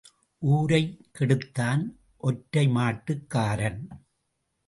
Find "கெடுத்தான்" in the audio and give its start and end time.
1.19-1.83